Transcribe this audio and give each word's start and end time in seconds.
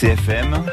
CFM, 0.00 0.66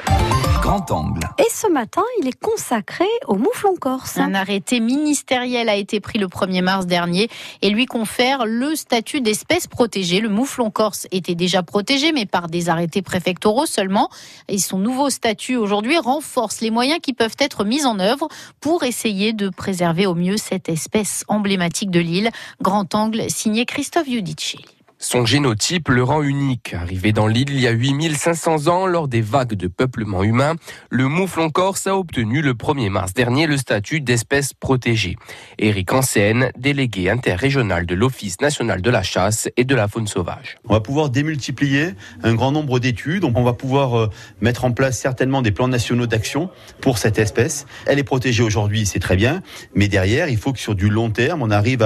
grand 0.63 0.89
angle. 0.89 1.21
Et 1.38 1.48
ce 1.54 1.68
matin, 1.68 2.02
il 2.20 2.27
est 2.27 2.40
consacré 2.40 3.06
au 3.28 3.36
mouflon 3.36 3.75
corse. 3.75 4.17
Un 4.17 4.33
arrêté 4.33 4.79
ministériel 4.79 5.70
a 5.70 5.75
été 5.75 6.00
pris 6.00 6.17
le 6.17 6.25
1er 6.25 6.63
mars 6.63 6.88
dernier 6.88 7.29
et 7.62 7.70
lui 7.70 7.86
confère 7.86 8.47
le 8.47 8.76
statut 8.76 9.21
d'espèce 9.21 9.68
protégée. 9.68 10.21
Le 10.21 10.29
mouflon 10.29 10.71
corse 10.71 11.07
était 11.12 11.36
déjà 11.36 11.62
protégé, 11.62 12.13
mais 12.13 12.26
par 12.26 12.47
des 12.47 12.68
arrêtés 12.68 13.04
préfectoraux 13.04 13.68
seulement. 13.68 14.10
Et 14.47 14.57
son 14.57 14.79
nouveau 14.79 15.12
statut 15.12 15.56
aujourd'hui 15.56 15.99
renforce 15.99 16.59
les 16.59 16.71
moyens 16.71 16.99
qui 16.99 17.13
peuvent 17.13 17.38
être 17.38 17.63
mis 17.63 17.85
en 17.85 17.99
œuvre 17.99 18.27
pour 18.59 18.81
essayer 18.83 19.33
de 19.33 19.49
préserver 19.49 20.07
au 20.07 20.15
mieux 20.15 20.38
cette 20.38 20.67
espèce 20.67 21.25
emblématique 21.27 21.91
de 21.91 21.99
l'île. 21.99 22.31
Grand 22.59 22.95
angle 22.95 23.29
signé 23.29 23.67
Christophe 23.67 24.07
Giudicelli. 24.07 24.65
Son 25.04 25.25
génotype 25.25 25.89
le 25.89 26.04
rend 26.04 26.21
unique. 26.21 26.75
Arrivé 26.75 27.11
dans 27.11 27.25
l'île 27.25 27.49
il 27.49 27.59
y 27.59 27.67
a 27.67 27.71
8500 27.71 28.67
ans 28.67 28.86
lors 28.86 29.07
des 29.07 29.21
vagues 29.21 29.55
de 29.55 29.67
peuplement 29.67 30.21
humain, 30.21 30.54
le 30.91 31.07
mouflon 31.07 31.49
corse 31.49 31.88
a 31.88 31.98
obtenu 31.98 32.44
le 32.44 32.53
1er 32.53 32.89
mars 32.89 33.16
dernier 33.16 33.48
le 33.48 33.58
statut 33.58 33.99
d'espèce 33.99 34.53
protégée. 34.53 35.16
Éric 35.58 35.91
Ancène, 35.91 36.52
délégué 36.55 37.09
interrégional 37.09 37.88
de 37.88 37.95
l'Office 37.95 38.41
national 38.41 38.84
de 38.84 38.91
la 38.91 39.02
chasse 39.02 39.49
et 39.58 39.63
de 39.63 39.73
la 39.73 39.88
faune 39.88 40.05
sauvage. 40.05 40.58
On 40.70 40.73
va 40.73 40.81
pouvoir 40.81 41.09
démultiplier 41.09 41.95
un 42.22 42.36
grand 42.36 42.52
nombre 42.52 42.80
d'études. 42.80 43.23
On 43.23 43.44
va 43.44 43.53
pouvoir 43.53 43.97
euh, 43.97 44.09
mettre 44.39 44.66
en 44.66 44.72
place 44.72 44.99
certainement 44.99 45.41
des 45.41 45.52
plans 45.52 45.67
nationaux 45.67 46.05
d'action 46.05 46.52
pour 46.80 46.99
cette 46.99 47.17
espèce. 47.17 47.66
Elle 47.88 47.97
est 47.97 48.03
protégée 48.03 48.44
aujourd'hui, 48.44 48.86
c'est 48.86 48.99
très 48.99 49.16
bien. 49.16 49.41
Mais 49.73 49.88
derrière, 49.88 50.30
il 50.30 50.38
faut 50.38 50.53
que 50.53 50.59
sur 50.59 50.75
du 50.75 50.89
long 50.89 51.09
terme, 51.09 51.41
on 51.41 51.49
arrive 51.49 51.81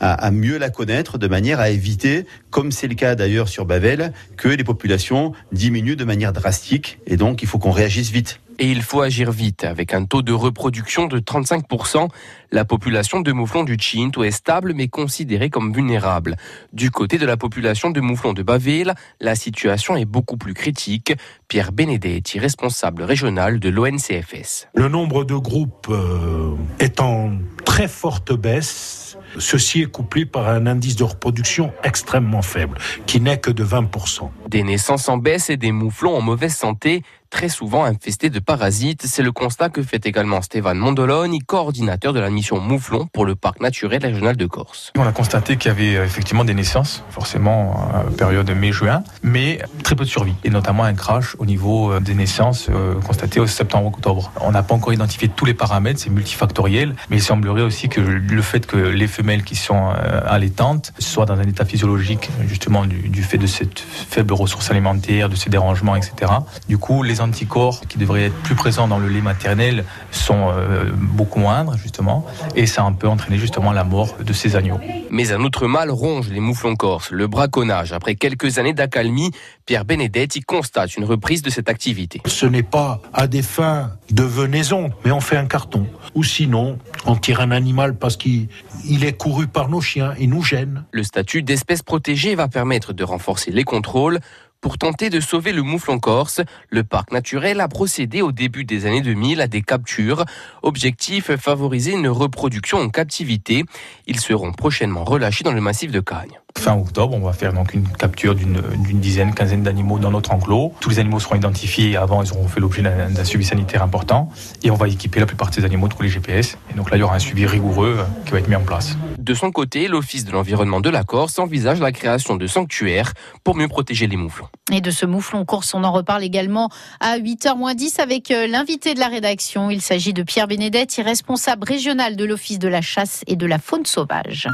à 0.00 0.30
mieux 0.30 0.58
la 0.58 0.68
connaître 0.68 1.16
de 1.16 1.28
manière 1.28 1.60
à 1.60 1.70
éviter 1.70 2.26
comme 2.58 2.72
c'est 2.72 2.88
le 2.88 2.96
cas 2.96 3.14
d'ailleurs 3.14 3.46
sur 3.46 3.66
Bavel, 3.66 4.12
que 4.36 4.48
les 4.48 4.64
populations 4.64 5.32
diminuent 5.52 5.94
de 5.94 6.04
manière 6.04 6.32
drastique. 6.32 6.98
Et 7.06 7.16
donc, 7.16 7.40
il 7.40 7.46
faut 7.46 7.60
qu'on 7.60 7.70
réagisse 7.70 8.10
vite. 8.10 8.40
Et 8.58 8.68
il 8.68 8.82
faut 8.82 9.00
agir 9.00 9.30
vite. 9.30 9.62
Avec 9.62 9.94
un 9.94 10.04
taux 10.04 10.22
de 10.22 10.32
reproduction 10.32 11.06
de 11.06 11.20
35%, 11.20 12.08
la 12.50 12.64
population 12.64 13.20
de 13.20 13.30
mouflons 13.30 13.62
du 13.62 13.76
Cinto 13.80 14.24
est 14.24 14.32
stable 14.32 14.72
mais 14.74 14.88
considérée 14.88 15.50
comme 15.50 15.72
vulnérable. 15.72 16.34
Du 16.72 16.90
côté 16.90 17.18
de 17.18 17.26
la 17.26 17.36
population 17.36 17.90
de 17.90 18.00
mouflons 18.00 18.32
de 18.32 18.42
Bavel, 18.42 18.94
la 19.20 19.36
situation 19.36 19.94
est 19.94 20.04
beaucoup 20.04 20.36
plus 20.36 20.54
critique. 20.54 21.12
Pierre 21.46 21.70
Benedetti, 21.70 22.40
responsable 22.40 23.04
régional 23.04 23.60
de 23.60 23.68
l'ONCFS. 23.68 24.66
Le 24.74 24.88
nombre 24.88 25.24
de 25.24 25.36
groupes 25.36 25.86
euh, 25.90 26.56
est 26.80 27.00
en 27.00 27.38
très 27.64 27.86
forte 27.86 28.32
baisse. 28.32 29.17
Ceci 29.38 29.82
est 29.82 29.86
couplé 29.86 30.24
par 30.24 30.48
un 30.48 30.66
indice 30.66 30.96
de 30.96 31.04
reproduction 31.04 31.72
extrêmement 31.84 32.42
faible, 32.42 32.78
qui 33.06 33.20
n'est 33.20 33.38
que 33.38 33.50
de 33.50 33.64
20%. 33.64 34.30
Des 34.48 34.62
naissances 34.62 35.08
en 35.08 35.18
baisse 35.18 35.50
et 35.50 35.56
des 35.56 35.72
mouflons 35.72 36.16
en 36.16 36.20
mauvaise 36.20 36.54
santé, 36.54 37.02
très 37.30 37.48
souvent 37.48 37.84
infestés 37.84 38.30
de 38.30 38.38
parasites. 38.38 39.02
C'est 39.06 39.22
le 39.22 39.32
constat 39.32 39.68
que 39.68 39.82
fait 39.82 40.04
également 40.06 40.42
Stéphane 40.42 40.78
Mondoloni, 40.78 41.40
coordinateur 41.40 42.12
de 42.12 42.20
la 42.20 42.30
mission 42.30 42.60
Mouflon 42.60 43.06
pour 43.12 43.24
le 43.24 43.34
parc 43.34 43.60
naturel 43.60 44.04
régional 44.04 44.36
de 44.36 44.46
Corse. 44.46 44.92
On 44.96 45.06
a 45.06 45.12
constaté 45.12 45.56
qu'il 45.56 45.70
y 45.70 45.72
avait 45.72 46.04
effectivement 46.04 46.44
des 46.44 46.54
naissances, 46.54 47.04
forcément 47.10 47.90
à 47.92 48.04
période 48.10 48.50
mai-juin, 48.50 49.02
mais 49.22 49.60
très 49.82 49.94
peu 49.94 50.04
de 50.04 50.10
survie, 50.10 50.34
et 50.44 50.50
notamment 50.50 50.84
un 50.84 50.94
crash 50.94 51.36
au 51.38 51.46
niveau 51.46 51.98
des 52.00 52.14
naissances 52.14 52.68
euh, 52.70 52.94
constatées 53.00 53.40
au 53.40 53.46
septembre-octobre. 53.46 54.32
On 54.40 54.50
n'a 54.50 54.62
pas 54.62 54.74
encore 54.74 54.92
identifié 54.92 55.28
tous 55.28 55.44
les 55.44 55.54
paramètres, 55.54 56.00
c'est 56.00 56.10
multifactoriel, 56.10 56.94
mais 57.10 57.16
il 57.16 57.22
semblerait 57.22 57.62
aussi 57.62 57.88
que 57.88 58.00
le 58.00 58.42
fait 58.42 58.66
que 58.66 58.76
les 58.76 59.06
femelles 59.06 59.44
qui 59.44 59.56
sont 59.56 59.90
euh, 59.90 60.20
allaitantes 60.26 60.92
soient 60.98 61.26
dans 61.26 61.38
un 61.38 61.42
état 61.42 61.64
physiologique, 61.64 62.30
justement 62.46 62.86
du, 62.86 63.08
du 63.08 63.22
fait 63.22 63.38
de 63.38 63.46
cette 63.46 63.78
faible 63.80 64.32
ressource 64.34 64.70
alimentaire, 64.70 65.28
de 65.28 65.36
ces 65.36 65.50
dérangements, 65.50 65.96
etc. 65.96 66.32
Du 66.68 66.78
coup, 66.78 67.02
les 67.02 67.17
anticorps 67.20 67.80
qui 67.88 67.98
devraient 67.98 68.26
être 68.26 68.36
plus 68.42 68.54
présents 68.54 68.88
dans 68.88 68.98
le 68.98 69.08
lait 69.08 69.20
maternel 69.20 69.84
sont 70.10 70.50
euh, 70.50 70.90
beaucoup 70.94 71.38
moindres, 71.38 71.76
justement, 71.76 72.26
et 72.54 72.66
ça 72.66 72.82
a 72.82 72.86
un 72.86 72.92
peu 72.92 73.08
entraîné 73.08 73.38
justement 73.38 73.72
la 73.72 73.84
mort 73.84 74.16
de 74.18 74.32
ces 74.32 74.56
agneaux. 74.56 74.80
Mais 75.10 75.32
un 75.32 75.40
autre 75.40 75.66
mal 75.66 75.90
ronge 75.90 76.28
les 76.28 76.40
mouflons 76.40 76.76
corses, 76.76 77.10
le 77.10 77.26
braconnage. 77.26 77.92
Après 77.92 78.14
quelques 78.14 78.58
années 78.58 78.72
d'accalmie, 78.72 79.30
Pierre 79.66 79.84
Benedetti 79.84 80.40
constate 80.40 80.96
une 80.96 81.04
reprise 81.04 81.42
de 81.42 81.50
cette 81.50 81.68
activité. 81.68 82.20
Ce 82.26 82.46
n'est 82.46 82.62
pas 82.62 83.00
à 83.12 83.26
des 83.26 83.42
fins 83.42 83.92
de 84.10 84.22
venaison, 84.22 84.90
mais 85.04 85.10
on 85.10 85.20
fait 85.20 85.36
un 85.36 85.46
carton. 85.46 85.86
Ou 86.14 86.24
sinon, 86.24 86.78
on 87.06 87.16
tire 87.16 87.40
un 87.40 87.50
animal 87.50 87.96
parce 87.96 88.16
qu'il 88.16 88.48
il 88.84 89.04
est 89.04 89.16
couru 89.16 89.46
par 89.46 89.68
nos 89.68 89.80
chiens 89.80 90.14
et 90.18 90.26
nous 90.26 90.42
gêne. 90.42 90.84
Le 90.92 91.02
statut 91.02 91.42
d'espèce 91.42 91.82
protégée 91.82 92.34
va 92.34 92.48
permettre 92.48 92.92
de 92.92 93.04
renforcer 93.04 93.50
les 93.50 93.64
contrôles. 93.64 94.20
Pour 94.60 94.76
tenter 94.76 95.08
de 95.08 95.20
sauver 95.20 95.52
le 95.52 95.62
mouflon 95.62 96.00
corse, 96.00 96.40
le 96.68 96.82
parc 96.82 97.12
naturel 97.12 97.60
a 97.60 97.68
procédé 97.68 98.22
au 98.22 98.32
début 98.32 98.64
des 98.64 98.86
années 98.86 99.00
2000 99.00 99.40
à 99.40 99.46
des 99.46 99.62
captures. 99.62 100.24
Objectif, 100.62 101.36
favoriser 101.36 101.92
une 101.92 102.08
reproduction 102.08 102.78
en 102.78 102.88
captivité. 102.88 103.64
Ils 104.08 104.18
seront 104.18 104.52
prochainement 104.52 105.04
relâchés 105.04 105.44
dans 105.44 105.52
le 105.52 105.60
massif 105.60 105.92
de 105.92 106.00
Cagne. 106.00 106.40
Fin 106.58 106.74
octobre, 106.76 107.14
on 107.14 107.20
va 107.20 107.32
faire 107.32 107.52
donc 107.52 107.72
une 107.72 107.86
capture 107.86 108.34
d'une 108.34 109.00
dizaine, 109.00 109.32
quinzaine 109.32 109.62
d'animaux 109.62 110.00
dans 110.00 110.10
notre 110.10 110.32
enclos. 110.32 110.74
Tous 110.80 110.90
les 110.90 110.98
animaux 110.98 111.20
seront 111.20 111.36
identifiés. 111.36 111.96
Avant, 111.96 112.20
ils 112.20 112.32
auront 112.32 112.48
fait 112.48 112.58
l'objet 112.58 112.82
d'un 112.82 113.24
suivi 113.24 113.44
sanitaire 113.44 113.80
important. 113.82 114.28
Et 114.64 114.70
on 114.72 114.74
va 114.74 114.88
équiper 114.88 115.20
la 115.20 115.26
plupart 115.26 115.50
de 115.50 115.54
ces 115.54 115.64
animaux 115.64 115.86
de 115.86 115.94
tous 115.94 116.02
les 116.02 116.08
GPS. 116.08 116.58
Et 116.72 116.74
donc 116.74 116.90
là, 116.90 116.96
il 116.96 117.00
y 117.00 117.02
aura 117.04 117.14
un 117.14 117.20
suivi 117.20 117.46
rigoureux 117.46 118.04
qui 118.26 118.32
va 118.32 118.40
être 118.40 118.48
mis 118.48 118.56
en 118.56 118.62
place. 118.62 118.98
De 119.18 119.34
son 119.34 119.52
côté, 119.52 119.86
l'Office 119.86 120.24
de 120.24 120.32
l'environnement 120.32 120.80
de 120.80 120.90
la 120.90 121.04
Corse 121.04 121.38
envisage 121.38 121.78
la 121.78 121.92
création 121.92 122.34
de 122.34 122.46
sanctuaires 122.48 123.12
pour 123.44 123.54
mieux 123.54 123.68
protéger 123.68 124.08
les 124.08 124.16
mouflons. 124.16 124.48
Et 124.72 124.80
de 124.80 124.90
ce 124.90 125.06
mouflon 125.06 125.44
corse, 125.44 125.74
on 125.74 125.84
en 125.84 125.92
reparle 125.92 126.24
également 126.24 126.70
à 126.98 127.18
8h10 127.18 128.00
avec 128.00 128.30
l'invité 128.30 128.94
de 128.94 129.00
la 129.00 129.08
rédaction. 129.08 129.70
Il 129.70 129.80
s'agit 129.80 130.12
de 130.12 130.24
Pierre 130.24 130.48
Benedetti, 130.48 131.02
responsable 131.02 131.66
régional 131.68 132.16
de 132.16 132.24
l'Office 132.24 132.58
de 132.58 132.68
la 132.68 132.82
chasse 132.82 133.22
et 133.28 133.36
de 133.36 133.46
la 133.46 133.58
faune 133.58 133.86
sauvage. 133.86 134.48